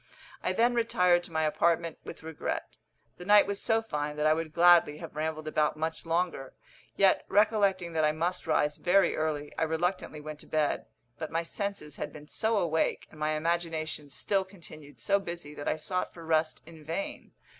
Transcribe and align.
I 0.41 0.51
then 0.51 0.73
retired 0.73 1.23
to 1.25 1.31
my 1.31 1.43
apartment 1.43 1.99
with 2.03 2.23
regret. 2.23 2.69
The 3.17 3.23
night 3.25 3.45
was 3.45 3.61
so 3.61 3.83
fine 3.83 4.15
that 4.15 4.25
I 4.25 4.33
would 4.33 4.51
gladly 4.51 4.97
have 4.97 5.15
rambled 5.15 5.47
about 5.47 5.77
much 5.77 6.07
longer, 6.07 6.55
yet, 6.95 7.23
recollecting 7.27 7.93
that 7.93 8.03
I 8.03 8.11
must 8.11 8.47
rise 8.47 8.77
very 8.77 9.15
early, 9.15 9.53
I 9.59 9.61
reluctantly 9.61 10.19
went 10.19 10.39
to 10.39 10.47
bed; 10.47 10.87
but 11.19 11.29
my 11.29 11.43
senses 11.43 11.97
had 11.97 12.11
been 12.11 12.27
so 12.27 12.57
awake, 12.57 13.09
and 13.11 13.19
my 13.19 13.33
imagination 13.33 14.09
still 14.09 14.43
continued 14.43 14.97
so 14.97 15.19
busy, 15.19 15.53
that 15.53 15.67
I 15.67 15.75
sought 15.75 16.15
for 16.15 16.25
rest 16.25 16.63
in 16.65 16.83
vain. 16.83 17.33